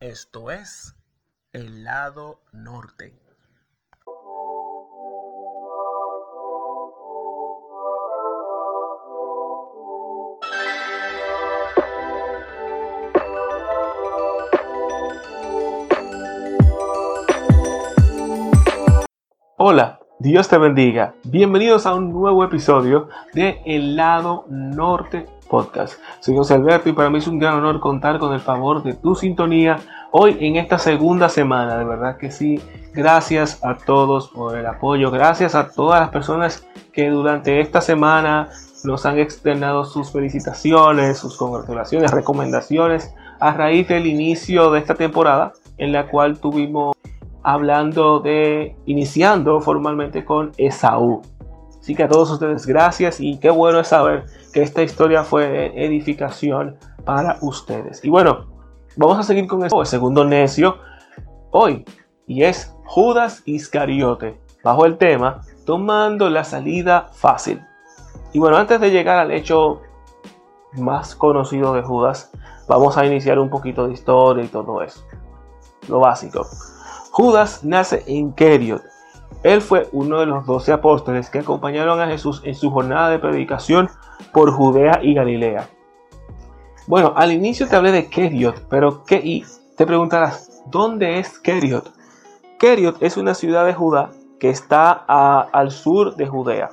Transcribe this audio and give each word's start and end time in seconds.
Esto 0.00 0.50
es 0.50 0.96
el 1.52 1.84
lado 1.84 2.40
norte. 2.52 3.12
Hola, 19.58 20.00
Dios 20.18 20.48
te 20.48 20.56
bendiga. 20.56 21.14
Bienvenidos 21.24 21.84
a 21.84 21.94
un 21.94 22.10
nuevo 22.10 22.42
episodio 22.42 23.10
de 23.34 23.60
El 23.66 23.96
lado 23.96 24.46
norte 24.48 25.26
podcast. 25.50 25.94
Soy 26.20 26.36
José 26.36 26.54
Alberto 26.54 26.88
y 26.88 26.92
para 26.92 27.10
mí 27.10 27.18
es 27.18 27.26
un 27.26 27.38
gran 27.38 27.54
honor 27.54 27.80
contar 27.80 28.18
con 28.18 28.32
el 28.32 28.40
favor 28.40 28.82
de 28.82 28.94
tu 28.94 29.14
sintonía 29.14 29.78
hoy 30.12 30.38
en 30.40 30.56
esta 30.56 30.78
segunda 30.78 31.28
semana. 31.28 31.76
De 31.76 31.84
verdad 31.84 32.16
que 32.16 32.30
sí. 32.30 32.60
Gracias 32.94 33.62
a 33.62 33.76
todos 33.76 34.28
por 34.28 34.56
el 34.56 34.66
apoyo. 34.66 35.10
Gracias 35.10 35.54
a 35.54 35.70
todas 35.70 36.00
las 36.00 36.10
personas 36.10 36.66
que 36.92 37.10
durante 37.10 37.60
esta 37.60 37.80
semana 37.80 38.48
nos 38.84 39.04
han 39.04 39.18
externado 39.18 39.84
sus 39.84 40.10
felicitaciones, 40.10 41.18
sus 41.18 41.36
congratulaciones, 41.36 42.10
recomendaciones 42.10 43.12
a 43.40 43.52
raíz 43.52 43.88
del 43.88 44.06
inicio 44.06 44.70
de 44.70 44.78
esta 44.78 44.94
temporada 44.94 45.52
en 45.78 45.92
la 45.92 46.08
cual 46.08 46.38
tuvimos 46.38 46.96
hablando 47.42 48.20
de 48.20 48.76
iniciando 48.86 49.60
formalmente 49.60 50.24
con 50.24 50.52
Esaú. 50.56 51.22
Así 51.80 51.94
que 51.94 52.02
a 52.02 52.08
todos 52.08 52.30
ustedes 52.30 52.66
gracias 52.66 53.20
y 53.20 53.38
qué 53.38 53.50
bueno 53.50 53.80
es 53.80 53.88
saber 53.88 54.26
que 54.52 54.62
esta 54.62 54.82
historia 54.82 55.24
fue 55.24 55.72
edificación 55.74 56.76
para 57.04 57.38
ustedes. 57.40 58.04
Y 58.04 58.10
bueno, 58.10 58.46
vamos 58.96 59.18
a 59.18 59.22
seguir 59.22 59.46
con 59.46 59.64
el 59.64 59.70
segundo 59.86 60.24
necio 60.24 60.76
hoy 61.50 61.84
y 62.26 62.44
es 62.44 62.74
Judas 62.84 63.42
Iscariote, 63.46 64.38
bajo 64.62 64.84
el 64.84 64.98
tema 64.98 65.40
tomando 65.64 66.28
la 66.28 66.44
salida 66.44 67.08
fácil. 67.12 67.64
Y 68.32 68.38
bueno, 68.38 68.56
antes 68.56 68.80
de 68.80 68.90
llegar 68.90 69.18
al 69.18 69.30
hecho 69.30 69.80
más 70.72 71.14
conocido 71.14 71.72
de 71.74 71.82
Judas, 71.82 72.30
vamos 72.68 72.96
a 72.96 73.06
iniciar 73.06 73.38
un 73.38 73.50
poquito 73.50 73.86
de 73.86 73.94
historia 73.94 74.44
y 74.44 74.48
todo 74.48 74.82
eso. 74.82 75.02
Lo 75.88 76.00
básico. 76.00 76.46
Judas 77.10 77.64
nace 77.64 78.04
en 78.06 78.32
Keriot, 78.32 78.82
él 79.42 79.62
fue 79.62 79.88
uno 79.92 80.20
de 80.20 80.26
los 80.26 80.44
doce 80.46 80.72
apóstoles 80.72 81.30
que 81.30 81.38
acompañaron 81.38 82.00
a 82.00 82.06
Jesús 82.06 82.42
en 82.44 82.54
su 82.54 82.70
jornada 82.70 83.08
de 83.08 83.18
predicación 83.18 83.88
por 84.32 84.52
Judea 84.52 85.00
y 85.02 85.14
Galilea. 85.14 85.68
Bueno, 86.86 87.12
al 87.16 87.32
inicio 87.32 87.68
te 87.68 87.76
hablé 87.76 87.92
de 87.92 88.08
Keriot, 88.08 88.66
pero 88.68 89.04
¿qué? 89.04 89.16
Y 89.22 89.44
te 89.76 89.86
preguntarás, 89.86 90.62
¿dónde 90.66 91.18
es 91.18 91.38
Keriot? 91.38 91.92
Keriot 92.58 93.02
es 93.02 93.16
una 93.16 93.34
ciudad 93.34 93.64
de 93.64 93.74
Judá 93.74 94.10
que 94.38 94.50
está 94.50 94.90
al 94.92 95.70
sur 95.70 96.16
de 96.16 96.26
Judea. 96.26 96.70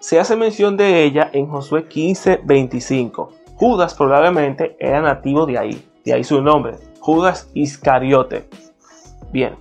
Se 0.00 0.18
hace 0.18 0.36
mención 0.36 0.76
de 0.76 1.04
ella 1.04 1.30
en 1.32 1.46
Josué 1.46 1.86
15, 1.86 2.40
25. 2.44 3.30
Judas 3.56 3.94
probablemente 3.94 4.76
era 4.80 5.02
nativo 5.02 5.46
de 5.46 5.58
ahí, 5.58 5.90
de 6.04 6.14
ahí 6.14 6.24
su 6.24 6.40
nombre, 6.40 6.78
Judas 7.00 7.50
Iscariote. 7.54 8.48
Bien, 9.30 9.54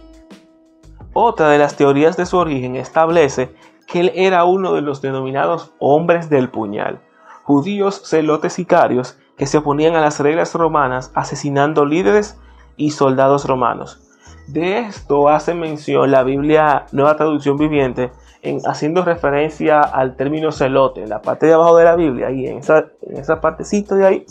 otra 1.14 1.50
de 1.50 1.58
las 1.58 1.76
teorías 1.76 2.18
de 2.18 2.26
su 2.26 2.38
origen 2.38 2.76
establece 2.76 3.54
que 3.88 4.02
él 4.02 4.12
era 4.14 4.44
uno 4.44 4.74
de 4.74 4.82
los 4.82 5.02
denominados 5.02 5.72
hombres 5.80 6.30
del 6.30 6.50
puñal, 6.50 7.00
judíos 7.44 8.04
celotes 8.06 8.54
sicarios 8.54 9.18
que 9.38 9.48
se 9.48 9.58
oponían 9.58 9.96
a 9.96 10.02
las 10.02 10.20
reglas 10.20 10.54
romanas 10.54 11.12
asesinando 11.16 11.86
líderes 11.86 12.38
y 12.78 12.92
soldados 12.92 13.46
romanos. 13.46 14.00
De 14.48 14.80
esto 14.80 15.30
hace 15.30 15.54
mención 15.54 16.12
la 16.12 16.24
Biblia 16.24 16.86
Nueva 16.92 17.16
Traducción 17.16 17.58
Viviente 17.58 18.12
en, 18.42 18.60
haciendo 18.66 19.04
referencia 19.04 19.82
al 19.82 20.16
término 20.16 20.52
celote, 20.52 21.04
en 21.04 21.10
la 21.10 21.22
parte 21.22 21.46
de 21.46 21.54
abajo 21.54 21.78
de 21.78 21.86
la 21.86 21.96
Biblia, 21.96 22.32
y 22.32 22.48
en 22.48 22.60
esa, 22.60 22.86
en 23.02 23.18
esa 23.18 23.42
partecita 23.42 23.96
de 23.96 24.06
ahí, 24.06 24.26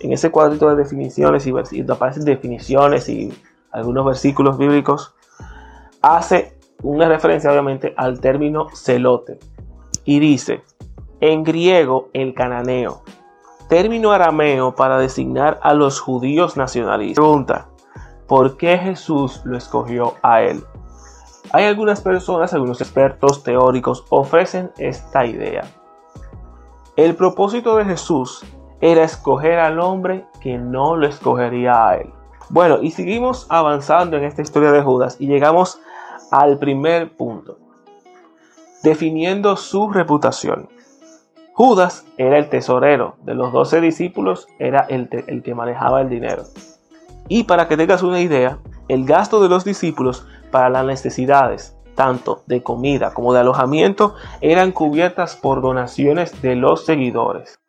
en 0.00 0.12
ese 0.12 0.30
cuadrito 0.30 0.68
de 0.68 0.76
definiciones 0.76 1.46
y, 1.46 1.52
y 1.72 1.90
aparecen 1.90 2.24
definiciones 2.24 3.08
y 3.08 3.32
algunos 3.70 4.04
versículos 4.04 4.58
bíblicos 4.58 5.14
hace 6.02 6.58
una 6.82 7.08
referencia 7.08 7.50
obviamente 7.50 7.94
al 7.96 8.20
término 8.20 8.68
celote 8.74 9.38
y 10.04 10.20
dice, 10.20 10.62
en 11.20 11.42
griego 11.42 12.08
el 12.12 12.34
cananeo, 12.34 13.02
término 13.68 14.12
arameo 14.12 14.74
para 14.74 14.98
designar 14.98 15.58
a 15.62 15.74
los 15.74 16.00
judíos 16.00 16.56
nacionalistas. 16.56 17.22
Pregunta, 17.22 17.68
¿por 18.26 18.56
qué 18.56 18.78
Jesús 18.78 19.42
lo 19.44 19.56
escogió 19.56 20.14
a 20.22 20.42
él? 20.42 20.64
Hay 21.52 21.64
algunas 21.64 22.00
personas, 22.00 22.52
algunos 22.52 22.80
expertos 22.80 23.42
teóricos 23.42 24.04
ofrecen 24.10 24.70
esta 24.78 25.24
idea. 25.24 25.64
El 26.96 27.14
propósito 27.14 27.76
de 27.76 27.84
Jesús 27.84 28.44
era 28.80 29.02
escoger 29.02 29.58
al 29.58 29.80
hombre 29.80 30.26
que 30.40 30.58
no 30.58 30.96
lo 30.96 31.06
escogería 31.06 31.88
a 31.88 31.96
él. 31.96 32.12
Bueno, 32.50 32.78
y 32.80 32.90
seguimos 32.90 33.46
avanzando 33.50 34.16
en 34.16 34.24
esta 34.24 34.42
historia 34.42 34.72
de 34.72 34.82
Judas 34.82 35.16
y 35.18 35.26
llegamos 35.26 35.80
al 36.30 36.58
primer 36.58 37.16
punto, 37.16 37.58
definiendo 38.82 39.56
su 39.56 39.90
reputación. 39.90 40.68
Judas 41.52 42.06
era 42.16 42.38
el 42.38 42.48
tesorero 42.48 43.16
de 43.22 43.34
los 43.34 43.52
doce 43.52 43.80
discípulos, 43.80 44.46
era 44.58 44.86
el, 44.88 45.08
el, 45.26 45.42
que 45.42 45.54
manejaba 45.54 46.00
el 46.00 46.08
dinero. 46.08 46.44
Y 47.28 47.44
para 47.44 47.66
que 47.66 47.76
tengas 47.76 48.02
una 48.02 48.20
idea, 48.20 48.58
el 48.88 49.04
gasto 49.04 49.42
de 49.42 49.48
los 49.48 49.64
discípulos 49.64 50.26
para 50.50 50.70
las 50.70 50.84
necesidades, 50.84 51.76
tanto 51.94 52.44
de 52.46 52.62
comida 52.62 53.12
como 53.12 53.32
de 53.32 53.40
alojamiento, 53.40 54.14
eran 54.40 54.70
cubiertas 54.70 55.34
por 55.34 55.60
donaciones 55.60 56.40
de 56.42 56.54
los 56.54 56.86
seguidores. 56.86 57.60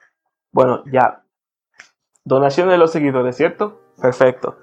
Bueno, 0.52 0.84
ya, 0.92 1.24
donaciones 2.24 2.74
de 2.74 2.78
los 2.78 2.92
seguidores, 2.92 3.36
¿cierto? 3.36 3.80
Perfecto. 4.00 4.58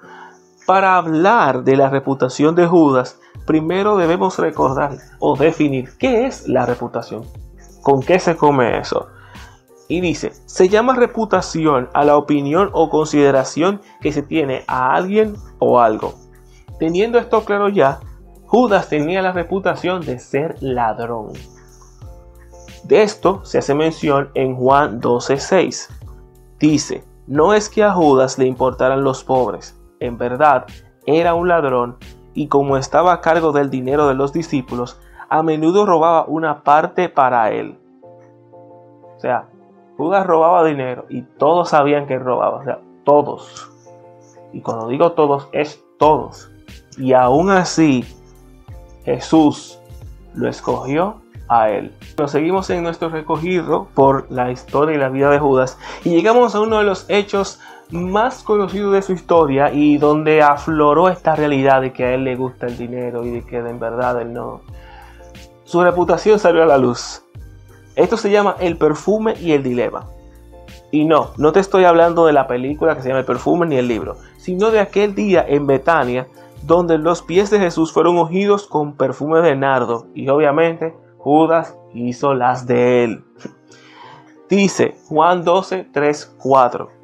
Para 0.67 0.97
hablar 0.97 1.63
de 1.63 1.77
la 1.77 1.89
reputación 1.89 2.53
de 2.53 2.67
Judas, 2.67 3.21
primero 3.45 3.95
debemos 3.95 4.37
recordar 4.37 4.97
o 5.17 5.37
definir 5.37 5.97
qué 5.97 6.25
es 6.25 6.49
la 6.49 6.65
reputación, 6.65 7.23
con 7.81 8.01
qué 8.01 8.19
se 8.19 8.35
come 8.35 8.77
eso. 8.77 9.07
Y 9.87 10.01
dice, 10.01 10.33
se 10.45 10.67
llama 10.67 10.93
reputación 10.93 11.87
a 11.93 12.03
la 12.03 12.17
opinión 12.17 12.69
o 12.73 12.89
consideración 12.89 13.79
que 14.01 14.11
se 14.11 14.23
tiene 14.23 14.65
a 14.67 14.93
alguien 14.93 15.37
o 15.59 15.79
algo. 15.79 16.15
Teniendo 16.79 17.17
esto 17.17 17.45
claro 17.45 17.69
ya, 17.69 18.01
Judas 18.45 18.89
tenía 18.89 19.21
la 19.21 19.31
reputación 19.31 20.01
de 20.01 20.19
ser 20.19 20.57
ladrón. 20.59 21.31
De 22.83 23.03
esto 23.03 23.39
se 23.45 23.59
hace 23.59 23.73
mención 23.73 24.31
en 24.33 24.57
Juan 24.57 24.99
12:6. 24.99 25.87
Dice, 26.59 27.05
no 27.25 27.53
es 27.53 27.69
que 27.69 27.85
a 27.85 27.93
Judas 27.93 28.37
le 28.37 28.47
importaran 28.47 29.05
los 29.05 29.23
pobres, 29.23 29.76
en 29.99 30.17
verdad, 30.17 30.65
era 31.05 31.33
un 31.33 31.47
ladrón 31.47 31.97
y 32.33 32.47
como 32.47 32.77
estaba 32.77 33.13
a 33.13 33.21
cargo 33.21 33.51
del 33.51 33.69
dinero 33.69 34.07
de 34.07 34.13
los 34.13 34.33
discípulos, 34.33 34.99
a 35.29 35.43
menudo 35.43 35.85
robaba 35.85 36.25
una 36.25 36.63
parte 36.63 37.09
para 37.09 37.51
él. 37.51 37.77
O 39.17 39.19
sea, 39.19 39.49
Judas 39.97 40.25
robaba 40.27 40.63
dinero 40.63 41.05
y 41.09 41.23
todos 41.23 41.69
sabían 41.69 42.05
que 42.05 42.19
robaba, 42.19 42.57
o 42.57 42.63
sea, 42.63 42.79
todos. 43.03 43.71
Y 44.53 44.61
cuando 44.61 44.87
digo 44.87 45.13
todos, 45.13 45.49
es 45.51 45.83
todos. 45.97 46.51
Y 46.97 47.13
aún 47.13 47.49
así, 47.49 48.05
Jesús 49.03 49.79
lo 50.35 50.47
escogió 50.47 51.21
a 51.47 51.69
él. 51.69 51.95
Nos 52.17 52.31
seguimos 52.31 52.69
en 52.69 52.83
nuestro 52.83 53.09
recogido 53.09 53.87
por 53.93 54.31
la 54.31 54.51
historia 54.51 54.95
y 54.95 54.99
la 54.99 55.09
vida 55.09 55.29
de 55.29 55.39
Judas 55.39 55.79
y 56.03 56.09
llegamos 56.11 56.55
a 56.55 56.61
uno 56.61 56.77
de 56.77 56.83
los 56.83 57.05
hechos 57.09 57.59
más 57.91 58.43
conocido 58.43 58.91
de 58.91 59.01
su 59.01 59.13
historia 59.13 59.71
y 59.71 59.97
donde 59.97 60.41
afloró 60.41 61.09
esta 61.09 61.35
realidad 61.35 61.81
de 61.81 61.93
que 61.93 62.05
a 62.05 62.13
él 62.13 62.23
le 62.23 62.35
gusta 62.35 62.67
el 62.67 62.77
dinero 62.77 63.25
y 63.25 63.31
de 63.31 63.45
que 63.45 63.57
en 63.57 63.79
verdad 63.79 64.21
él 64.21 64.33
no. 64.33 64.61
Su 65.63 65.83
reputación 65.83 66.39
salió 66.39 66.63
a 66.63 66.65
la 66.65 66.77
luz. 66.77 67.23
Esto 67.95 68.17
se 68.17 68.29
llama 68.29 68.55
El 68.59 68.77
perfume 68.77 69.35
y 69.39 69.53
el 69.53 69.63
dilema. 69.63 70.05
Y 70.91 71.05
no, 71.05 71.31
no 71.37 71.51
te 71.51 71.59
estoy 71.59 71.83
hablando 71.83 72.25
de 72.25 72.33
la 72.33 72.47
película 72.47 72.95
que 72.95 73.01
se 73.01 73.09
llama 73.09 73.21
El 73.21 73.25
perfume 73.25 73.65
ni 73.65 73.75
el 73.75 73.87
libro, 73.87 74.17
sino 74.37 74.71
de 74.71 74.79
aquel 74.79 75.15
día 75.15 75.45
en 75.47 75.67
Betania 75.67 76.27
donde 76.63 76.97
los 76.97 77.21
pies 77.21 77.49
de 77.49 77.59
Jesús 77.59 77.93
fueron 77.93 78.17
ungidos 78.17 78.67
con 78.67 78.93
perfume 78.93 79.41
de 79.41 79.55
nardo 79.55 80.07
y 80.13 80.27
obviamente 80.29 80.95
Judas 81.17 81.75
hizo 81.93 82.33
las 82.33 82.67
de 82.67 83.03
él. 83.03 83.23
Dice 84.49 84.95
Juan 85.07 85.43
12, 85.43 85.89
3, 85.91 86.35
4. 86.37 86.96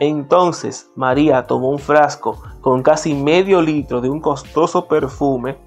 Entonces 0.00 0.90
María 0.96 1.46
tomó 1.46 1.68
un 1.68 1.78
frasco 1.78 2.42
con 2.62 2.82
casi 2.82 3.14
medio 3.14 3.60
litro 3.60 4.00
de 4.00 4.08
un 4.08 4.18
costoso 4.18 4.88
perfume 4.88 5.58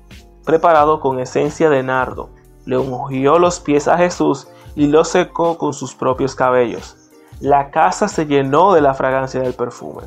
preparado 0.43 0.99
con 0.99 1.19
esencia 1.19 1.69
de 1.69 1.83
nardo. 1.83 2.31
Le 2.65 2.79
ungió 2.79 3.37
los 3.37 3.59
pies 3.59 3.87
a 3.87 3.95
Jesús 3.95 4.47
y 4.75 4.87
los 4.87 5.09
secó 5.09 5.59
con 5.59 5.73
sus 5.73 5.93
propios 5.93 6.33
cabellos. 6.33 6.97
La 7.41 7.69
casa 7.69 8.07
se 8.07 8.25
llenó 8.25 8.73
de 8.73 8.81
la 8.81 8.95
fragancia 8.95 9.39
del 9.39 9.53
perfume. 9.53 10.03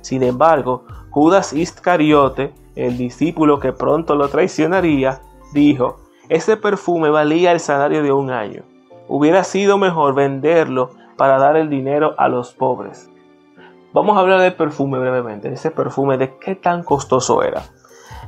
Sin 0.00 0.24
embargo, 0.24 0.84
Judas 1.10 1.52
Iscariote, 1.52 2.52
el 2.74 2.98
discípulo 2.98 3.60
que 3.60 3.72
pronto 3.72 4.16
lo 4.16 4.28
traicionaría, 4.28 5.20
dijo, 5.52 6.00
ese 6.28 6.56
perfume 6.56 7.10
valía 7.10 7.52
el 7.52 7.60
salario 7.60 8.02
de 8.02 8.10
un 8.10 8.30
año. 8.30 8.64
Hubiera 9.06 9.44
sido 9.44 9.78
mejor 9.78 10.14
venderlo 10.14 10.90
para 11.16 11.38
dar 11.38 11.56
el 11.56 11.70
dinero 11.70 12.14
a 12.18 12.28
los 12.28 12.52
pobres. 12.52 13.08
Vamos 13.92 14.16
a 14.16 14.20
hablar 14.20 14.40
del 14.40 14.54
perfume 14.54 14.98
brevemente, 14.98 15.50
ese 15.50 15.70
perfume 15.70 16.18
de 16.18 16.36
qué 16.38 16.54
tan 16.54 16.82
costoso 16.82 17.42
era. 17.42 17.62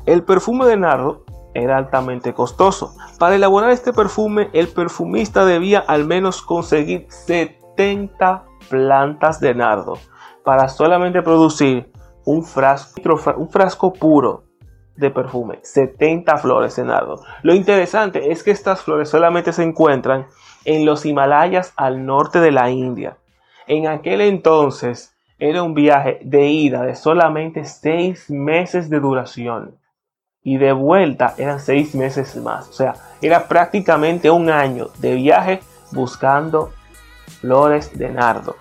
El 0.06 0.24
perfume 0.24 0.64
de 0.64 0.78
nardo 0.78 1.24
era 1.52 1.76
altamente 1.76 2.32
costoso. 2.32 2.94
Para 3.18 3.34
elaborar 3.34 3.70
este 3.70 3.92
perfume, 3.92 4.48
el 4.54 4.68
perfumista 4.68 5.44
debía 5.44 5.80
al 5.80 6.06
menos 6.06 6.40
conseguir 6.40 7.06
70 7.10 8.44
plantas 8.70 9.40
de 9.40 9.54
nardo 9.54 9.98
para 10.44 10.68
solamente 10.68 11.20
producir 11.20 11.92
un 12.24 12.42
frasco, 12.42 13.00
un 13.36 13.50
frasco 13.50 13.92
puro 13.92 14.44
de 14.96 15.10
perfume, 15.10 15.58
70 15.62 16.38
flores 16.38 16.76
de 16.76 16.84
nardo. 16.84 17.16
Lo 17.42 17.54
interesante 17.54 18.32
es 18.32 18.42
que 18.42 18.50
estas 18.50 18.82
flores 18.82 19.10
solamente 19.10 19.52
se 19.52 19.62
encuentran 19.62 20.26
en 20.64 20.86
los 20.86 21.04
Himalayas 21.04 21.74
al 21.76 22.06
norte 22.06 22.40
de 22.40 22.50
la 22.50 22.70
India. 22.70 23.18
En 23.66 23.86
aquel 23.86 24.22
entonces 24.22 25.16
era 25.40 25.62
un 25.62 25.74
viaje 25.74 26.20
de 26.22 26.46
ida 26.46 26.82
de 26.82 26.94
solamente 26.94 27.64
6 27.64 28.30
meses 28.30 28.90
de 28.90 29.00
duración 29.00 29.74
y 30.42 30.58
de 30.58 30.72
vuelta 30.72 31.34
eran 31.38 31.60
6 31.60 31.94
meses 31.94 32.36
más. 32.36 32.68
O 32.68 32.72
sea, 32.72 32.94
era 33.20 33.48
prácticamente 33.48 34.30
un 34.30 34.50
año 34.50 34.88
de 34.98 35.14
viaje 35.14 35.60
buscando 35.92 36.70
flores 37.40 37.96
de 37.98 38.10
nardo. 38.10 38.54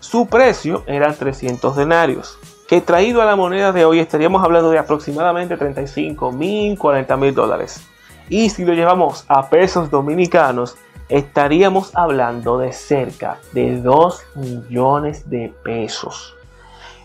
Su 0.00 0.26
precio 0.26 0.82
era 0.86 1.12
300 1.12 1.76
denarios, 1.76 2.38
que 2.68 2.80
traído 2.80 3.22
a 3.22 3.24
la 3.24 3.36
moneda 3.36 3.72
de 3.72 3.84
hoy 3.84 4.00
estaríamos 4.00 4.42
hablando 4.44 4.70
de 4.70 4.78
aproximadamente 4.78 5.56
35 5.56 6.32
mil, 6.32 6.76
40 6.76 7.16
mil 7.16 7.34
dólares. 7.34 7.86
Y 8.28 8.50
si 8.50 8.64
lo 8.64 8.72
llevamos 8.72 9.24
a 9.28 9.48
pesos 9.48 9.90
dominicanos, 9.90 10.76
estaríamos 11.12 11.94
hablando 11.94 12.56
de 12.56 12.72
cerca 12.72 13.38
de 13.52 13.82
2 13.82 14.22
millones 14.34 15.28
de 15.28 15.52
pesos. 15.62 16.34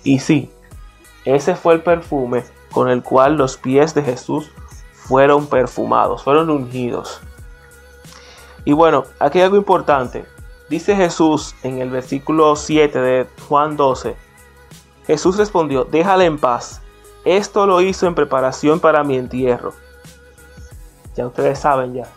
Y 0.04 0.20
sí, 0.20 0.50
ese 1.26 1.56
fue 1.56 1.74
el 1.74 1.82
perfume 1.82 2.46
con 2.72 2.88
el 2.88 3.04
cual 3.04 3.36
los 3.36 3.58
pies 3.58 3.94
de 3.94 4.04
Jesús 4.04 4.50
fueron 4.94 5.48
perfumados, 5.48 6.24
fueron 6.24 6.50
ungidos. 6.50 7.20
Y 8.64 8.72
bueno, 8.72 9.04
aquí 9.20 9.40
hay 9.40 9.46
algo 9.46 9.58
importante. 9.58 10.26
Dice 10.70 10.96
Jesús 10.96 11.54
en 11.64 11.80
el 11.80 11.90
versículo 11.90 12.56
7 12.56 13.00
de 13.00 13.28
Juan 13.50 13.76
12. 13.76 14.16
Jesús 15.06 15.38
respondió, 15.38 15.84
déjale 15.84 16.26
en 16.26 16.38
paz. 16.38 16.82
Esto 17.26 17.66
lo 17.66 17.82
hizo 17.82 18.08
en 18.08 18.16
preparación 18.16 18.80
para 18.80 19.04
mi 19.04 19.18
entierro. 19.18 19.74
Ya 21.14 21.28
ustedes 21.28 21.60
saben 21.60 21.94
ya. 21.94 22.08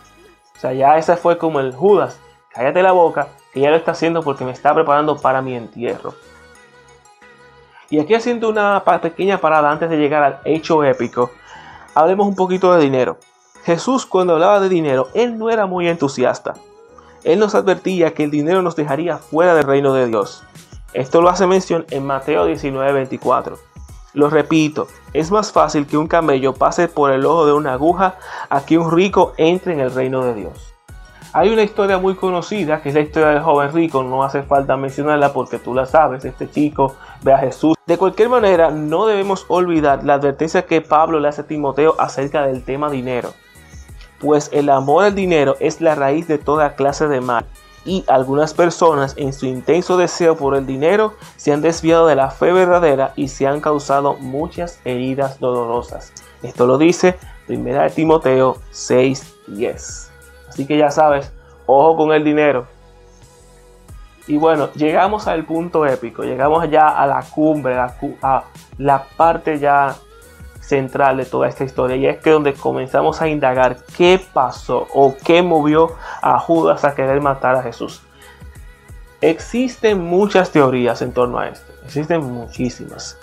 Sea, 0.61 0.73
ya 0.73 0.95
ese 0.95 1.17
fue 1.17 1.39
como 1.39 1.59
el 1.59 1.73
Judas. 1.73 2.19
Cállate 2.53 2.83
la 2.83 2.91
boca, 2.91 3.29
que 3.51 3.61
ya 3.61 3.71
lo 3.71 3.77
está 3.77 3.93
haciendo 3.93 4.21
porque 4.21 4.45
me 4.45 4.51
está 4.51 4.75
preparando 4.75 5.17
para 5.17 5.41
mi 5.41 5.55
entierro. 5.55 6.13
Y 7.89 7.99
aquí 7.99 8.13
haciendo 8.13 8.47
una 8.47 8.83
pequeña 9.01 9.39
parada 9.39 9.71
antes 9.71 9.89
de 9.89 9.97
llegar 9.97 10.21
al 10.21 10.39
hecho 10.45 10.83
épico, 10.83 11.31
hablemos 11.95 12.27
un 12.27 12.35
poquito 12.35 12.71
de 12.75 12.83
dinero. 12.83 13.17
Jesús 13.63 14.05
cuando 14.05 14.33
hablaba 14.33 14.59
de 14.59 14.69
dinero, 14.69 15.07
él 15.15 15.39
no 15.39 15.49
era 15.49 15.65
muy 15.65 15.87
entusiasta. 15.87 16.53
Él 17.23 17.39
nos 17.39 17.55
advertía 17.55 18.13
que 18.13 18.25
el 18.25 18.29
dinero 18.29 18.61
nos 18.61 18.75
dejaría 18.75 19.17
fuera 19.17 19.55
del 19.55 19.63
reino 19.63 19.95
de 19.95 20.05
Dios. 20.05 20.43
Esto 20.93 21.23
lo 21.23 21.29
hace 21.29 21.47
mención 21.47 21.87
en 21.89 22.05
Mateo 22.05 22.45
19:24. 22.45 23.57
Lo 24.13 24.29
repito, 24.29 24.87
es 25.13 25.31
más 25.31 25.53
fácil 25.53 25.87
que 25.87 25.97
un 25.97 26.07
camello 26.07 26.53
pase 26.53 26.89
por 26.89 27.11
el 27.11 27.25
ojo 27.25 27.45
de 27.45 27.53
una 27.53 27.73
aguja 27.73 28.15
a 28.49 28.65
que 28.65 28.77
un 28.77 28.91
rico 28.91 29.33
entre 29.37 29.73
en 29.73 29.79
el 29.79 29.93
reino 29.93 30.25
de 30.25 30.33
Dios. 30.33 30.73
Hay 31.31 31.49
una 31.49 31.63
historia 31.63 31.97
muy 31.97 32.15
conocida, 32.15 32.81
que 32.81 32.89
es 32.89 32.95
la 32.95 33.01
historia 33.01 33.29
del 33.29 33.41
joven 33.41 33.71
rico, 33.71 34.03
no 34.03 34.21
hace 34.21 34.43
falta 34.43 34.75
mencionarla 34.75 35.31
porque 35.31 35.59
tú 35.59 35.73
la 35.73 35.85
sabes, 35.85 36.25
este 36.25 36.49
chico 36.49 36.97
ve 37.21 37.31
a 37.31 37.37
Jesús. 37.37 37.77
De 37.87 37.97
cualquier 37.97 38.27
manera, 38.27 38.69
no 38.69 39.05
debemos 39.05 39.45
olvidar 39.47 40.03
la 40.03 40.15
advertencia 40.15 40.65
que 40.65 40.81
Pablo 40.81 41.21
le 41.21 41.29
hace 41.29 41.41
a 41.41 41.47
Timoteo 41.47 41.95
acerca 41.97 42.45
del 42.45 42.65
tema 42.65 42.89
dinero. 42.89 43.33
Pues 44.19 44.49
el 44.51 44.69
amor 44.69 45.05
al 45.05 45.15
dinero 45.15 45.55
es 45.61 45.79
la 45.79 45.95
raíz 45.95 46.27
de 46.27 46.37
toda 46.37 46.75
clase 46.75 47.07
de 47.07 47.21
mal 47.21 47.45
y 47.85 48.03
algunas 48.07 48.53
personas 48.53 49.15
en 49.17 49.33
su 49.33 49.45
intenso 49.45 49.97
deseo 49.97 50.35
por 50.35 50.55
el 50.55 50.65
dinero 50.65 51.13
se 51.37 51.51
han 51.51 51.61
desviado 51.61 52.07
de 52.07 52.15
la 52.15 52.29
fe 52.29 52.51
verdadera 52.51 53.13
y 53.15 53.27
se 53.27 53.47
han 53.47 53.59
causado 53.61 54.15
muchas 54.15 54.79
heridas 54.85 55.39
dolorosas. 55.39 56.13
Esto 56.43 56.67
lo 56.67 56.77
dice 56.77 57.17
1 57.47 57.89
Timoteo 57.91 58.57
6:10. 58.71 60.09
Así 60.49 60.65
que 60.65 60.77
ya 60.77 60.91
sabes, 60.91 61.31
ojo 61.65 61.97
con 61.97 62.11
el 62.11 62.23
dinero. 62.23 62.67
Y 64.27 64.37
bueno, 64.37 64.69
llegamos 64.73 65.27
al 65.27 65.45
punto 65.45 65.85
épico, 65.85 66.23
llegamos 66.23 66.69
ya 66.69 66.87
a 66.87 67.07
la 67.07 67.23
cumbre, 67.23 67.77
a 67.77 68.43
la 68.77 69.03
parte 69.17 69.59
ya 69.59 69.95
central 70.61 71.17
de 71.17 71.25
toda 71.25 71.49
esta 71.49 71.63
historia. 71.63 71.97
Y 71.97 72.05
es 72.05 72.19
que 72.19 72.29
donde 72.29 72.53
comenzamos 72.53 73.21
a 73.21 73.27
indagar 73.27 73.77
qué 73.97 74.21
pasó 74.33 74.87
o 74.93 75.15
qué 75.23 75.41
movió 75.41 75.95
a 76.21 76.39
Judas 76.39 76.85
a 76.85 76.95
querer 76.95 77.21
matar 77.21 77.55
a 77.55 77.63
Jesús. 77.63 78.01
Existen 79.19 79.99
muchas 79.99 80.51
teorías 80.51 81.01
en 81.01 81.11
torno 81.13 81.37
a 81.37 81.49
esto, 81.49 81.71
existen 81.85 82.23
muchísimas. 82.23 83.19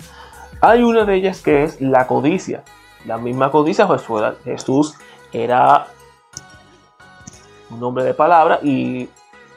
Hay 0.61 0.83
una 0.83 1.05
de 1.05 1.15
ellas 1.15 1.41
que 1.41 1.63
es 1.63 1.81
la 1.81 2.07
codicia. 2.07 2.63
La 3.05 3.17
misma 3.17 3.49
codicia, 3.49 3.87
pues 3.87 4.03
Jesús 4.43 4.95
era 5.31 5.87
un 7.69 7.79
nombre 7.79 8.03
de 8.03 8.13
palabra 8.13 8.59
y 8.61 9.09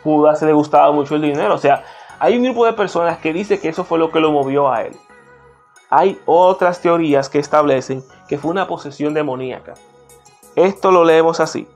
Judas 0.03 0.43
le 0.43 0.53
gustaba 0.53 0.93
mucho 0.93 1.17
el 1.17 1.23
dinero. 1.23 1.55
O 1.55 1.59
sea, 1.59 1.85
hay 2.19 2.37
un 2.37 2.45
grupo 2.45 2.67
de 2.67 2.73
personas 2.73 3.19
que 3.19 3.33
dice 3.33 3.59
que 3.59 3.69
eso 3.69 3.85
fue 3.85 3.99
lo 3.99 4.11
que 4.11 4.21
lo 4.21 4.31
movió 4.31 4.71
a 4.71 4.83
él. 4.83 4.95
Hay 5.95 6.19
otras 6.25 6.81
teorías 6.81 7.29
que 7.29 7.39
establecen 7.39 8.03
que 8.27 8.39
fue 8.39 8.51
una 8.51 8.67
posesión 8.67 9.13
demoníaca. 9.13 9.75
Esto 10.57 10.91
lo 10.91 11.05
leemos 11.05 11.39
así. 11.39 11.69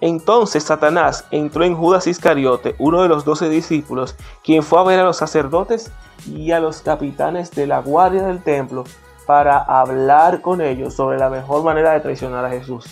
Entonces 0.00 0.64
Satanás 0.64 1.26
entró 1.30 1.64
en 1.64 1.76
Judas 1.76 2.06
Iscariote, 2.06 2.76
uno 2.78 3.02
de 3.02 3.10
los 3.10 3.26
doce 3.26 3.50
discípulos, 3.50 4.16
quien 4.42 4.62
fue 4.62 4.80
a 4.80 4.84
ver 4.84 5.00
a 5.00 5.04
los 5.04 5.18
sacerdotes 5.18 5.92
y 6.26 6.52
a 6.52 6.60
los 6.60 6.80
capitanes 6.80 7.50
de 7.50 7.66
la 7.66 7.82
guardia 7.82 8.22
del 8.22 8.42
templo 8.42 8.84
para 9.26 9.58
hablar 9.58 10.40
con 10.40 10.62
ellos 10.62 10.94
sobre 10.94 11.18
la 11.18 11.28
mejor 11.28 11.62
manera 11.62 11.92
de 11.92 12.00
traicionar 12.00 12.46
a 12.46 12.50
Jesús. 12.50 12.86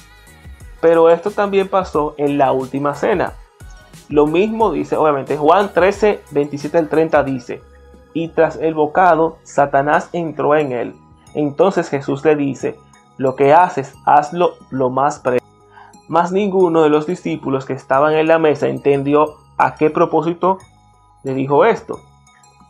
Pero 0.83 1.09
esto 1.09 1.31
también 1.31 1.69
pasó 1.69 2.15
en 2.19 2.37
la 2.37 2.53
última 2.53 2.95
cena. 2.95 3.33
Lo 4.11 4.27
mismo 4.27 4.73
dice, 4.73 4.95
obviamente, 4.95 5.39
Juan 5.39 5.73
13, 5.73 6.21
27 6.33 6.77
al 6.77 6.91
30 6.91 7.23
dice, 7.25 7.63
y 8.17 8.29
tras 8.29 8.57
el 8.57 8.73
bocado, 8.73 9.37
Satanás 9.43 10.09
entró 10.15 10.57
en 10.57 10.73
él. 10.73 10.95
Entonces 11.35 11.91
Jesús 11.91 12.25
le 12.25 12.35
dice, 12.35 12.79
lo 13.19 13.37
que 13.37 13.53
haces, 13.53 13.95
hazlo 14.07 14.55
lo 14.71 14.89
más 14.89 15.19
pre. 15.19 15.39
Mas 16.09 16.33
ninguno 16.33 16.81
de 16.81 16.89
los 16.89 17.07
discípulos 17.07 17.67
que 17.67 17.75
estaban 17.75 18.15
en 18.15 18.27
la 18.27 18.39
mesa 18.39 18.69
entendió 18.69 19.35
a 19.59 19.75
qué 19.75 19.91
propósito 19.91 20.57
le 21.25 21.35
dijo 21.35 21.67
esto. 21.67 22.01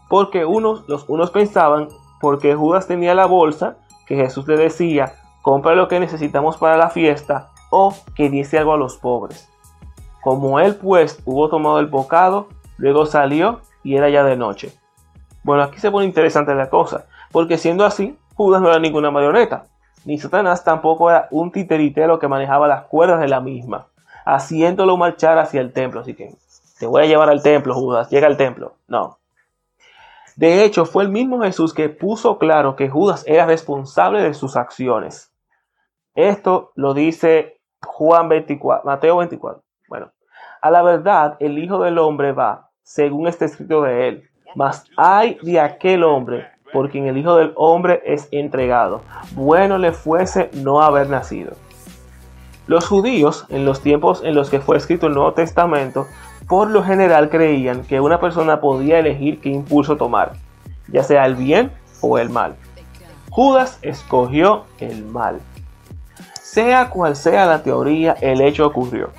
Porque 0.09 0.45
unos, 0.45 0.89
los 0.89 1.09
unos 1.09 1.31
pensaban, 1.31 1.91
porque 2.21 2.57
Judas 2.57 2.89
tenía 2.89 3.15
la 3.15 3.27
bolsa, 3.27 3.77
que 4.05 4.17
Jesús 4.17 4.49
le 4.49 4.57
decía, 4.57 5.15
compra 5.43 5.77
lo 5.77 5.87
que 5.87 6.01
necesitamos 6.01 6.57
para 6.57 6.77
la 6.77 6.91
fiesta, 6.91 7.51
o 7.71 7.95
que 8.17 8.31
diese 8.31 8.59
algo 8.59 8.73
a 8.73 8.79
los 8.79 8.97
pobres. 8.97 9.49
Como 10.25 10.59
él 10.59 10.75
pues 10.75 11.23
hubo 11.25 11.49
tomado 11.49 11.79
el 11.79 11.87
bocado, 11.87 12.49
luego 12.79 13.07
salió 13.07 13.61
y 13.85 13.95
era 13.95 14.09
ya 14.09 14.25
de 14.25 14.37
noche. 14.37 14.77
Bueno, 15.47 15.63
aquí 15.63 15.79
se 15.79 15.93
pone 15.93 16.07
interesante 16.07 16.53
la 16.57 16.69
cosa, 16.69 17.07
porque 17.31 17.57
siendo 17.57 17.85
así, 17.85 18.19
Judas 18.35 18.61
no 18.61 18.69
era 18.69 18.81
ninguna 18.81 19.13
marioneta, 19.13 19.67
ni 20.05 20.19
Satanás 20.19 20.65
tampoco 20.65 21.09
era 21.09 21.29
un 21.31 21.53
titeritero 21.53 22.19
que 22.19 22.27
manejaba 22.27 22.67
las 22.67 22.87
cuerdas 22.87 23.21
de 23.21 23.29
la 23.29 23.41
misma, 23.41 23.87
haciéndolo 24.25 24.97
marchar 24.97 25.39
hacia 25.39 25.61
el 25.61 25.73
templo. 25.73 26.01
Así 26.01 26.15
que 26.15 26.35
te 26.81 26.87
voy 26.89 27.05
a 27.05 27.07
llevar 27.07 27.29
al 27.29 27.45
templo, 27.45 27.75
Judas, 27.75 28.11
llega 28.11 28.27
al 28.27 28.37
templo. 28.37 28.75
No. 28.89 29.19
De 30.35 30.65
hecho, 30.65 30.85
fue 30.85 31.05
el 31.05 31.11
mismo 31.11 31.41
Jesús 31.41 31.73
que 31.73 31.91
puso 31.91 32.39
claro 32.39 32.75
que 32.75 32.89
Judas 32.89 33.23
era 33.25 33.47
responsable 33.47 34.23
de 34.23 34.35
sus 34.35 34.57
acciones. 34.57 35.33
Esto 36.17 36.73
lo 36.75 36.93
dice 36.93 37.61
Juan 37.85 38.29
24, 38.29 38.85
Mateo 38.85 39.19
24. 39.19 39.63
Bueno, 39.87 40.11
a 40.61 40.71
la 40.73 40.83
verdad 40.83 41.37
el 41.39 41.57
Hijo 41.57 41.79
del 41.85 41.99
Hombre 41.99 42.33
va, 42.33 42.71
según 42.83 43.29
está 43.29 43.45
escrito 43.45 43.83
de 43.83 44.09
él. 44.09 44.31
Mas 44.55 44.85
hay 44.97 45.39
de 45.43 45.61
aquel 45.61 46.05
hombre 46.05 46.49
por 46.73 46.91
quien 46.91 47.07
el 47.07 47.17
Hijo 47.17 47.37
del 47.37 47.53
Hombre 47.57 48.03
es 48.05 48.29
entregado. 48.31 49.03
Bueno 49.33 49.79
le 49.79 49.93
fuese 49.93 50.51
no 50.53 50.83
haber 50.83 51.09
nacido. 51.09 51.53
Los 52.67 52.89
judíos, 52.89 53.47
en 53.49 53.65
los 53.65 53.81
tiempos 53.81 54.23
en 54.25 54.35
los 54.35 54.51
que 54.51 54.61
fue 54.61 54.77
escrito 54.77 55.07
el 55.07 55.15
Nuevo 55.15 55.33
Testamento, 55.33 56.07
por 56.49 56.69
lo 56.71 56.83
general 56.83 57.31
creían 57.31 57.83
que 57.83 58.01
una 58.01 58.21
persona 58.21 58.61
podía 58.61 58.99
elegir 58.99 59.41
qué 59.41 59.51
impulso 59.51 59.97
tomar, 59.97 60.33
ya 60.89 61.03
sea 61.03 61.27
el 61.27 61.37
bien 61.37 61.71
o 62.01 62.19
el 62.19 62.29
mal. 62.29 62.57
Judas 63.31 63.79
escogió 63.83 64.65
el 64.79 65.05
mal. 65.05 65.41
Sea 66.43 66.91
cual 66.91 67.17
sea 67.17 67.47
la 67.47 67.63
teoría, 67.63 68.17
el 68.21 68.41
hecho 68.41 68.67
ocurrió. 68.67 69.11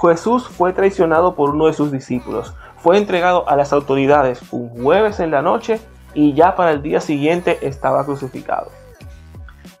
Jesús 0.00 0.48
fue 0.48 0.72
traicionado 0.72 1.34
por 1.34 1.50
uno 1.50 1.66
de 1.66 1.72
sus 1.72 1.92
discípulos, 1.92 2.54
fue 2.78 2.98
entregado 2.98 3.48
a 3.48 3.56
las 3.56 3.72
autoridades 3.72 4.40
un 4.52 4.68
jueves 4.68 5.20
en 5.20 5.30
la 5.30 5.42
noche 5.42 5.80
y 6.14 6.34
ya 6.34 6.54
para 6.56 6.72
el 6.72 6.82
día 6.82 7.00
siguiente 7.00 7.58
estaba 7.62 8.04
crucificado. 8.04 8.70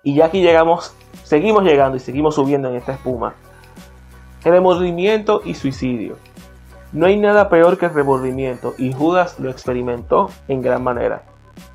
Y 0.02 0.14
ya 0.14 0.26
aquí 0.26 0.42
llegamos, 0.42 0.94
seguimos 1.24 1.64
llegando 1.64 1.96
y 1.96 2.00
seguimos 2.00 2.34
subiendo 2.34 2.68
en 2.68 2.76
esta 2.76 2.92
espuma. 2.92 3.34
Remordimiento 4.44 5.40
y 5.44 5.54
suicidio. 5.54 6.16
No 6.92 7.06
hay 7.06 7.16
nada 7.16 7.48
peor 7.48 7.78
que 7.78 7.86
el 7.86 7.94
remordimiento 7.94 8.74
y 8.78 8.92
Judas 8.92 9.40
lo 9.40 9.50
experimentó 9.50 10.30
en 10.46 10.62
gran 10.62 10.84
manera. 10.84 11.22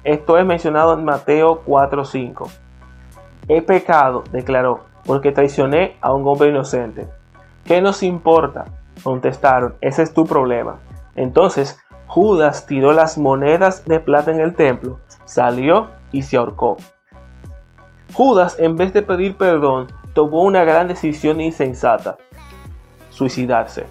Esto 0.04 0.38
es 0.38 0.46
mencionado 0.46 0.94
en 0.94 1.04
Mateo 1.04 1.63
4:5. 1.66 2.50
He 3.48 3.62
pecado, 3.62 4.24
declaró, 4.32 4.86
porque 5.06 5.32
traicioné 5.32 5.98
a 6.01 6.13
un 6.13 6.28
hombre 6.28 6.50
inocente. 6.50 7.08
¿Qué 7.66 7.82
nos 7.82 8.04
importa? 8.04 8.66
Contestaron, 9.04 9.75
ese 9.82 10.04
es 10.04 10.13
tu 10.13 10.25
problema. 10.25 10.80
Entonces 11.15 11.80
Judas 12.08 12.65
tiró 12.65 12.94
las 12.94 13.18
monedas 13.18 13.86
de 13.86 14.00
plata 14.00 14.32
en 14.32 14.39
el 14.39 14.53
templo, 14.53 15.00
salió 15.25 15.88
y 16.12 16.24
se 16.24 16.38
ahorcó. 16.38 16.77
Judas, 18.13 18.58
en 18.60 18.75
vez 18.75 18.94
de 18.94 19.01
pedir 19.01 19.38
perdón, 19.38 19.88
tomó 20.13 20.44
una 20.44 20.63
gran 20.63 20.89
decisión 20.89 21.39
insensata, 21.39 22.18
suicidarse. 23.10 23.86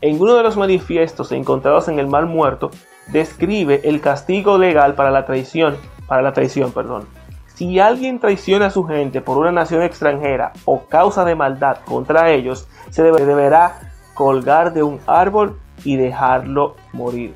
En 0.00 0.20
uno 0.20 0.34
de 0.34 0.42
los 0.42 0.56
manifiestos 0.56 1.30
encontrados 1.30 1.86
en 1.86 2.00
el 2.00 2.08
Mar 2.08 2.26
Muerto, 2.26 2.72
describe 3.08 3.80
el 3.84 4.00
castigo 4.00 4.58
legal 4.58 4.94
para 4.94 5.12
la 5.12 5.24
traición, 5.24 5.76
para 6.08 6.22
la 6.22 6.32
traición, 6.32 6.72
perdón. 6.72 7.06
Si 7.54 7.78
alguien 7.78 8.18
traiciona 8.18 8.66
a 8.66 8.70
su 8.70 8.84
gente 8.84 9.20
por 9.20 9.38
una 9.38 9.52
nación 9.52 9.82
extranjera 9.82 10.52
o 10.64 10.86
causa 10.86 11.24
de 11.24 11.36
maldad 11.36 11.76
contra 11.84 12.30
ellos, 12.30 12.66
se 12.90 13.04
deberá 13.04 13.92
colgar 14.14 14.72
de 14.72 14.82
un 14.82 14.98
árbol 15.06 15.60
y 15.84 15.96
dejarlo 15.96 16.76
morir. 16.92 17.34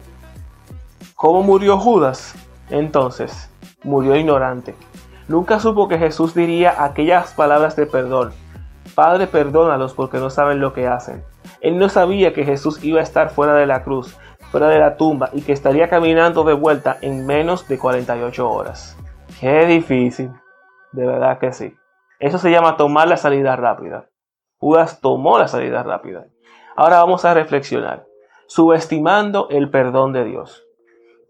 ¿Cómo 1.15 1.43
murió 1.43 1.79
Judas? 1.79 2.35
Entonces, 2.71 3.51
murió 3.83 4.17
ignorante. 4.17 4.75
Nunca 5.29 5.59
supo 5.61 5.89
que 5.89 5.99
Jesús 5.99 6.35
diría 6.35 6.85
aquellas 6.85 7.33
palabras 7.35 7.75
de 7.77 7.87
perdón. 7.87 8.33
Padre, 8.95 9.27
perdónalos 9.27 9.95
porque 9.95 10.19
no 10.19 10.31
saben 10.31 10.61
lo 10.61 10.73
que 10.73 10.87
hacen. 10.87 11.25
Él 11.61 11.79
no 11.79 11.89
sabía 11.89 12.33
que 12.33 12.45
Jesús 12.45 12.83
iba 12.85 13.01
a 13.01 13.03
estar 13.03 13.31
fuera 13.31 13.55
de 13.55 13.67
la 13.67 13.83
cruz, 13.83 14.17
fuera 14.51 14.69
de 14.69 14.79
la 14.79 14.97
tumba 14.97 15.31
y 15.33 15.43
que 15.43 15.53
estaría 15.53 15.89
caminando 15.89 16.45
de 16.45 16.53
vuelta 16.53 16.99
en 17.01 17.27
menos 17.27 17.67
de 17.67 17.79
48 17.79 18.49
horas. 18.49 18.97
Qué 19.41 19.67
difícil. 19.67 20.31
De 20.93 21.07
verdad 21.07 21.39
que 21.39 21.53
sí. 21.53 21.75
Eso 22.19 22.39
se 22.39 22.51
llama 22.51 22.77
tomar 22.77 23.09
la 23.09 23.17
salida 23.17 23.57
rápida. 23.57 24.09
Judas 24.59 25.01
tomó 25.01 25.39
la 25.39 25.49
salida 25.49 25.83
rápida. 25.83 26.27
Ahora 26.77 26.99
vamos 26.99 27.25
a 27.25 27.35
reflexionar. 27.35 28.07
Subestimando 28.47 29.49
el 29.51 29.71
perdón 29.71 30.13
de 30.13 30.25
Dios. 30.25 30.65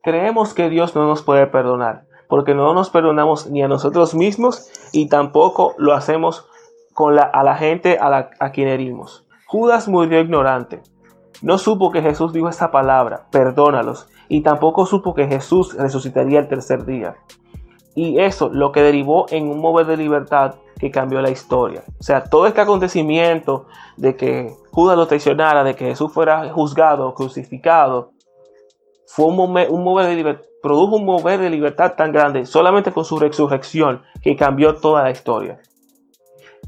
Creemos 0.02 0.54
que 0.54 0.68
Dios 0.68 0.94
no 0.94 1.06
nos 1.06 1.22
puede 1.22 1.46
perdonar, 1.46 2.06
porque 2.28 2.54
no 2.54 2.72
nos 2.74 2.90
perdonamos 2.90 3.48
ni 3.50 3.62
a 3.62 3.68
nosotros 3.68 4.14
mismos 4.14 4.70
y 4.92 5.08
tampoco 5.08 5.74
lo 5.78 5.94
hacemos 5.94 6.46
con 6.94 7.14
la, 7.14 7.22
a 7.22 7.42
la 7.42 7.56
gente 7.56 7.98
a, 8.00 8.30
a 8.38 8.50
quien 8.52 8.68
herimos. 8.68 9.26
Judas 9.46 9.88
murió 9.88 10.20
ignorante. 10.20 10.82
No 11.42 11.58
supo 11.58 11.90
que 11.90 12.02
Jesús 12.02 12.32
dijo 12.32 12.48
esa 12.48 12.70
palabra, 12.70 13.26
perdónalos, 13.30 14.08
y 14.28 14.42
tampoco 14.42 14.86
supo 14.86 15.14
que 15.14 15.26
Jesús 15.26 15.76
resucitaría 15.76 16.40
el 16.40 16.48
tercer 16.48 16.84
día. 16.84 17.16
Y 17.96 18.20
eso 18.20 18.50
lo 18.52 18.70
que 18.70 18.82
derivó 18.82 19.26
en 19.30 19.48
un 19.48 19.58
mover 19.58 19.86
de 19.86 19.96
libertad 19.96 20.56
que 20.78 20.90
cambió 20.90 21.20
la 21.22 21.30
historia. 21.30 21.82
O 21.98 22.02
sea, 22.02 22.22
todo 22.22 22.46
este 22.46 22.60
acontecimiento 22.60 23.66
de 23.96 24.14
que 24.14 24.52
Judas 24.70 24.96
lo 24.96 25.06
traicionara, 25.06 25.64
de 25.64 25.74
que 25.74 25.86
Jesús 25.86 26.12
fuera 26.12 26.52
juzgado, 26.52 27.14
crucificado, 27.14 28.12
fue 29.06 29.26
un, 29.26 29.40
un 29.40 29.82
mover 29.82 30.06
de 30.06 30.14
libertad, 30.14 30.44
produjo 30.62 30.96
un 30.96 31.06
mover 31.06 31.40
de 31.40 31.48
libertad 31.48 31.94
tan 31.96 32.12
grande 32.12 32.44
solamente 32.44 32.92
con 32.92 33.04
su 33.04 33.18
resurrección 33.18 34.02
que 34.22 34.36
cambió 34.36 34.76
toda 34.76 35.02
la 35.02 35.10
historia. 35.10 35.58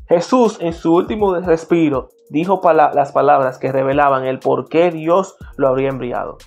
Jesús 0.08 0.56
en 0.60 0.72
su 0.72 0.94
último 0.94 1.34
respiro 1.34 2.08
dijo 2.30 2.62
las 2.72 3.12
palabras 3.12 3.58
que 3.58 3.70
revelaban 3.70 4.24
el 4.24 4.38
por 4.38 4.68
qué 4.68 4.90
Dios 4.90 5.36
lo 5.58 5.68
habría 5.68 5.90
enviado. 5.90 6.38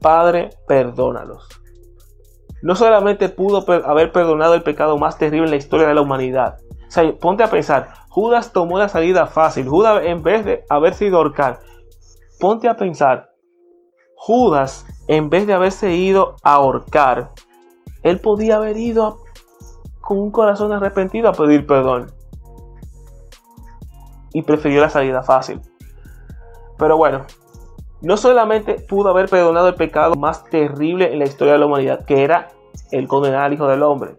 Padre, 0.00 0.50
perdónalos. 0.66 1.59
No 2.62 2.74
solamente 2.74 3.28
pudo 3.28 3.64
haber 3.86 4.12
perdonado 4.12 4.54
el 4.54 4.62
pecado 4.62 4.98
más 4.98 5.18
terrible 5.18 5.46
en 5.46 5.50
la 5.50 5.56
historia 5.56 5.88
de 5.88 5.94
la 5.94 6.02
humanidad. 6.02 6.58
O 6.86 6.90
sea, 6.90 7.12
ponte 7.18 7.42
a 7.42 7.50
pensar, 7.50 7.92
Judas 8.08 8.52
tomó 8.52 8.78
la 8.78 8.88
salida 8.88 9.26
fácil. 9.26 9.68
Judas, 9.68 10.02
en 10.04 10.22
vez 10.22 10.44
de 10.44 10.64
haber 10.68 10.94
sido 10.94 11.18
ahorcar, 11.18 11.60
ponte 12.40 12.68
a 12.68 12.76
pensar, 12.76 13.30
Judas, 14.16 14.86
en 15.08 15.30
vez 15.30 15.46
de 15.46 15.54
haberse 15.54 15.94
ido 15.94 16.36
a 16.42 16.54
ahorcar, 16.54 17.30
él 18.02 18.20
podía 18.20 18.56
haber 18.56 18.76
ido 18.76 19.20
con 20.00 20.18
un 20.18 20.30
corazón 20.30 20.72
arrepentido 20.72 21.28
a 21.28 21.32
pedir 21.32 21.66
perdón 21.66 22.12
y 24.32 24.42
prefirió 24.42 24.80
la 24.80 24.90
salida 24.90 25.22
fácil. 25.22 25.60
Pero 26.78 26.96
bueno, 26.96 27.26
no 28.02 28.16
solamente 28.16 28.74
pudo 28.74 29.10
haber 29.10 29.28
perdonado 29.28 29.68
el 29.68 29.74
pecado 29.74 30.14
más 30.14 30.44
terrible 30.44 31.12
en 31.12 31.18
la 31.18 31.26
historia 31.26 31.54
de 31.54 31.58
la 31.58 31.66
humanidad, 31.66 32.04
que 32.04 32.24
era 32.24 32.48
el 32.90 33.06
condenar 33.08 33.44
al 33.44 33.52
Hijo 33.52 33.66
del 33.66 33.82
Hombre. 33.82 34.16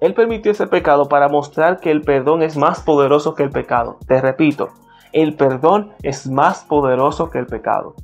Él 0.00 0.14
permitió 0.14 0.52
ese 0.52 0.66
pecado 0.66 1.08
para 1.08 1.28
mostrar 1.28 1.78
que 1.80 1.90
el 1.90 2.02
perdón 2.02 2.42
es 2.42 2.56
más 2.56 2.82
poderoso 2.82 3.34
que 3.34 3.44
el 3.44 3.50
pecado. 3.50 3.98
Te 4.06 4.20
repito, 4.20 4.70
el 5.12 5.36
perdón 5.36 5.92
es 6.02 6.28
más 6.28 6.64
poderoso 6.64 7.30
que 7.30 7.38
el 7.38 7.46
pecado. 7.46 7.94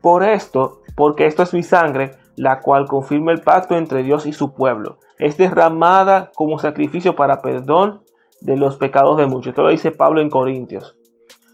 Por 0.00 0.22
esto, 0.22 0.80
porque 0.96 1.26
esto 1.26 1.42
es 1.42 1.52
mi 1.52 1.62
sangre, 1.62 2.12
la 2.36 2.60
cual 2.60 2.86
confirma 2.86 3.32
el 3.32 3.40
pacto 3.40 3.76
entre 3.76 4.02
Dios 4.02 4.26
y 4.26 4.32
su 4.32 4.54
pueblo. 4.54 4.98
Es 5.18 5.36
derramada 5.36 6.30
como 6.34 6.58
sacrificio 6.58 7.16
para 7.16 7.42
perdón 7.42 8.02
de 8.40 8.56
los 8.56 8.76
pecados 8.76 9.16
de 9.16 9.26
muchos. 9.26 9.48
Esto 9.48 9.62
lo 9.62 9.70
dice 9.70 9.90
Pablo 9.90 10.20
en 10.20 10.30
Corintios. 10.30 10.96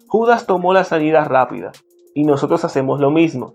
Judas 0.06 0.46
tomó 0.46 0.72
la 0.72 0.84
salida 0.84 1.24
rápida 1.24 1.72
y 2.14 2.24
nosotros 2.24 2.64
hacemos 2.64 3.00
lo 3.00 3.10
mismo. 3.10 3.54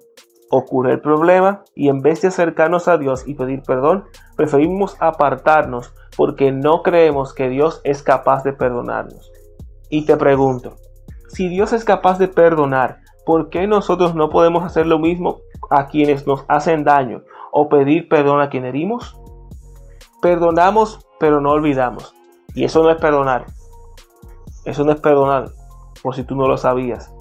Ocurre 0.50 0.94
el 0.94 1.02
problema 1.02 1.64
y 1.74 1.90
en 1.90 2.02
vez 2.02 2.22
de 2.22 2.28
acercarnos 2.28 2.88
a 2.88 2.98
Dios 2.98 3.28
y 3.28 3.34
pedir 3.34 3.64
perdón, 3.64 4.06
preferimos 4.36 4.96
apartarnos 5.00 5.94
porque 6.16 6.52
no 6.52 6.84
creemos 6.84 7.34
que 7.34 7.50
Dios 7.50 7.82
es 7.84 8.04
capaz 8.04 8.44
de 8.44 8.54
perdonarnos. 8.54 9.32
Y 9.90 10.06
te 10.06 10.18
pregunto, 10.18 10.78
si 11.30 11.50
Dios 11.50 11.74
es 11.74 11.84
capaz 11.84 12.20
de 12.20 12.28
perdonar, 12.28 13.00
¿por 13.26 13.50
qué 13.50 13.68
nosotros 13.68 14.16
no 14.16 14.30
podemos 14.30 14.64
hacer 14.64 14.86
lo 14.86 15.00
mismo 15.00 15.40
a 15.70 15.88
quienes 15.88 16.28
nos 16.28 16.46
hacen 16.48 16.84
daño 16.84 17.24
o 17.52 17.68
pedir 17.70 18.08
perdón 18.08 18.40
a 18.40 18.50
quien 18.50 18.66
herimos? 18.66 19.18
Perdonamos, 20.22 21.00
pero 21.20 21.42
no 21.42 21.52
olvidamos. 21.52 22.14
Y 22.54 22.64
eso 22.64 22.84
no 22.84 22.92
es 22.92 22.98
perdonar. 22.98 23.46
Eso 24.64 24.84
no 24.84 24.92
es 24.92 25.00
perdonar, 25.00 25.50
por 26.02 26.16
si 26.16 26.24
tú 26.24 26.36
no 26.36 26.48
lo 26.48 26.58
sabías. 26.58 27.15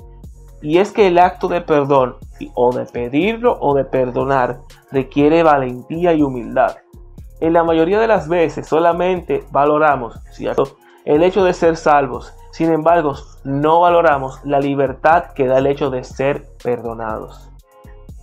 Y 0.65 0.79
es 0.79 0.93
que 0.93 1.09
el 1.09 1.19
acto 1.19 1.49
de 1.49 1.61
perdón, 1.61 2.17
o 2.55 2.73
de 2.73 2.87
pedirlo 2.87 3.59
o 3.61 3.75
de 3.75 3.85
perdonar, 3.85 4.61
requiere 4.91 5.43
valentía 5.43 6.15
y 6.15 6.23
humildad. 6.23 6.79
En 7.41 7.53
la 7.53 7.65
mayoría 7.65 8.01
de 8.01 8.07
las 8.07 8.31
veces 8.31 8.67
solamente 8.67 9.45
valoramos 9.51 10.19
¿cierto? 10.33 10.79
el 11.05 11.23
hecho 11.23 11.45
de 11.45 11.53
ser 11.53 11.77
salvos. 11.77 12.33
Sin 12.51 12.73
embargo, 12.73 13.15
no 13.45 13.81
valoramos 13.81 14.41
la 14.43 14.59
libertad 14.59 15.33
que 15.35 15.47
da 15.47 15.59
el 15.59 15.67
hecho 15.67 15.91
de 15.91 16.03
ser 16.03 16.47
perdonados. 16.63 17.51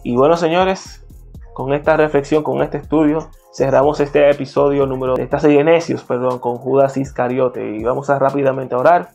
Y 0.03 0.15
bueno, 0.15 0.35
señores, 0.35 1.05
con 1.53 1.73
esta 1.73 1.95
reflexión, 1.95 2.41
con 2.41 2.63
este 2.63 2.79
estudio, 2.79 3.29
cerramos 3.53 3.99
este 3.99 4.27
episodio 4.31 4.87
número 4.87 5.13
de 5.13 5.21
esta 5.21 5.37
serie 5.37 5.63
de 5.63 5.99
perdón, 6.07 6.39
con 6.39 6.57
Judas 6.57 6.97
Iscariote 6.97 7.75
y 7.75 7.83
vamos 7.83 8.09
a 8.09 8.17
rápidamente 8.17 8.73
orar. 8.73 9.09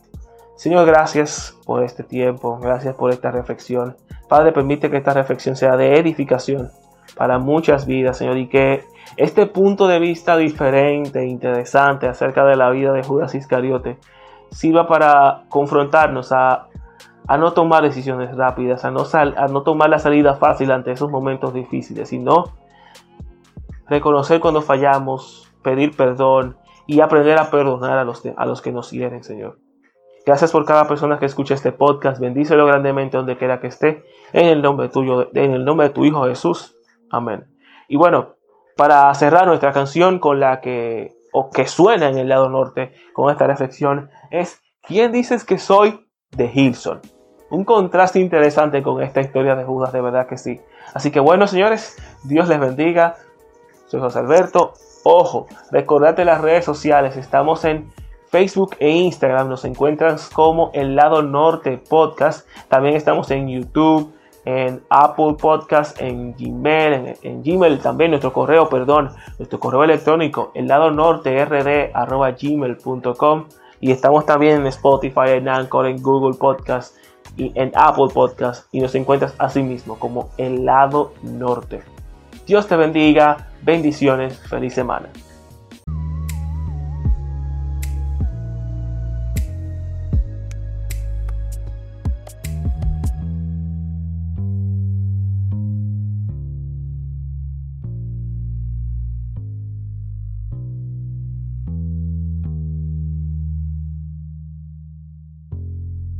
Señor, 0.57 0.87
gracias 0.87 1.55
por 1.67 1.83
este 1.83 2.03
tiempo, 2.03 2.57
gracias 2.59 2.95
por 2.95 3.11
esta 3.11 3.29
reflexión. 3.29 3.95
Padre, 4.27 4.51
permite 4.51 4.89
que 4.89 4.97
esta 4.97 5.13
reflexión 5.13 5.55
sea 5.55 5.77
de 5.77 5.99
edificación 5.99 6.71
para 7.15 7.37
muchas 7.37 7.85
vidas, 7.85 8.17
Señor, 8.17 8.37
y 8.37 8.47
que 8.47 8.83
este 9.17 9.45
punto 9.45 9.87
de 9.87 9.99
vista 9.99 10.35
diferente, 10.35 11.27
interesante 11.27 12.07
acerca 12.07 12.43
de 12.43 12.55
la 12.55 12.71
vida 12.71 12.91
de 12.91 13.03
Judas 13.03 13.35
Iscariote 13.35 13.99
sirva 14.49 14.87
para 14.87 15.43
confrontarnos 15.49 16.31
a, 16.31 16.69
a 17.27 17.37
no 17.37 17.53
tomar 17.53 17.83
decisiones 17.83 18.35
rápidas, 18.35 18.83
a 18.83 18.89
no, 18.89 19.03
a 19.13 19.47
no 19.49 19.61
tomar 19.61 19.91
la 19.91 19.99
salida 19.99 20.37
fácil 20.37 20.71
ante 20.71 20.91
esos 20.91 21.11
momentos 21.11 21.53
difíciles, 21.53 22.09
sino 22.09 22.45
reconocer 23.87 24.39
cuando 24.39 24.63
fallamos, 24.63 25.53
pedir 25.61 25.95
perdón 25.95 26.57
y 26.87 27.01
aprender 27.01 27.37
a 27.37 27.51
perdonar 27.51 27.99
a 27.99 28.03
los, 28.03 28.23
a 28.35 28.45
los 28.47 28.63
que 28.63 28.71
nos 28.71 28.89
hieren, 28.89 29.23
Señor. 29.23 29.59
Gracias 30.27 30.51
por 30.51 30.65
cada 30.65 30.89
persona 30.89 31.19
que 31.19 31.25
escucha 31.25 31.53
este 31.53 31.71
podcast. 31.71 32.19
Bendícelo 32.19 32.65
grandemente 32.65 33.15
donde 33.15 33.37
quiera 33.37 33.61
que 33.61 33.67
esté. 33.67 34.03
En 34.33 34.47
el 34.47 34.61
nombre 34.61 34.89
tuyo, 34.89 35.29
en 35.33 35.53
el 35.53 35.63
nombre 35.63 35.87
de 35.87 35.93
tu 35.93 36.03
Hijo 36.03 36.25
Jesús. 36.25 36.75
Amén. 37.09 37.47
Y 37.87 37.95
bueno, 37.95 38.35
para 38.75 39.13
cerrar 39.13 39.47
nuestra 39.47 39.71
canción 39.71 40.19
con 40.19 40.41
la 40.41 40.59
que, 40.59 41.15
o 41.31 41.49
que 41.49 41.65
suena 41.65 42.09
en 42.09 42.17
el 42.17 42.27
lado 42.27 42.49
norte 42.49 42.91
con 43.13 43.31
esta 43.31 43.47
reflexión, 43.47 44.09
es 44.29 44.61
¿Quién 44.81 45.13
dices 45.13 45.45
que 45.45 45.59
soy? 45.59 46.05
de 46.31 46.51
Hilson. 46.53 46.99
Un 47.49 47.63
contraste 47.63 48.19
interesante 48.19 48.83
con 48.83 49.01
esta 49.01 49.21
historia 49.21 49.55
de 49.55 49.63
Judas, 49.63 49.93
de 49.93 50.01
verdad 50.01 50.27
que 50.27 50.37
sí. 50.37 50.59
Así 50.93 51.09
que 51.09 51.21
bueno, 51.21 51.47
señores, 51.47 51.95
Dios 52.25 52.49
les 52.49 52.59
bendiga. 52.59 53.15
Soy 53.85 54.01
José 54.01 54.19
Alberto. 54.19 54.73
Ojo, 55.05 55.47
recordate 55.71 56.25
las 56.25 56.41
redes 56.41 56.65
sociales. 56.65 57.15
Estamos 57.15 57.63
en 57.63 57.89
Facebook 58.29 58.75
e 58.79 58.89
Instagram. 58.89 59.49
Nos 59.49 59.65
encuentras 59.65 60.29
como 60.29 60.71
El 60.73 60.95
Lado 60.95 61.21
Norte 61.21 61.77
Podcast. 61.77 62.47
También 62.69 62.95
estamos 62.95 63.31
en 63.31 63.47
YouTube, 63.47 64.13
en 64.47 64.81
Apple 64.89 65.35
Podcast, 65.39 66.01
en 66.01 66.33
Gmail, 66.33 67.17
en, 67.21 67.43
Gmail 67.43 67.79
también 67.79 68.11
nuestro 68.11 68.31
correo, 68.31 68.69
perdón, 68.69 69.11
nuestro 69.37 69.59
correo 69.59 69.83
electrónico, 69.83 70.51
el 70.53 70.67
lado 70.67 70.89
norte 70.89 71.43
rd 71.43 71.91
y 73.81 73.91
estamos 73.91 74.25
también 74.25 74.61
en 74.61 74.67
Spotify, 74.67 75.31
en 75.35 75.49
Anchor, 75.49 75.87
en 75.87 76.01
Google 76.01 76.37
Podcast 76.37 76.95
y 77.35 77.51
en 77.55 77.71
Apple 77.75 78.07
Podcast 78.13 78.73
y 78.73 78.79
nos 78.79 78.95
encuentras 78.95 79.35
así 79.37 79.61
mismo 79.61 79.99
como 79.99 80.29
el 80.37 80.63
lado 80.63 81.11
norte. 81.23 81.81
Dios 82.45 82.67
te 82.67 82.77
bendiga, 82.77 83.49
bendiciones, 83.63 84.39
feliz 84.47 84.73
semana. 84.73 85.09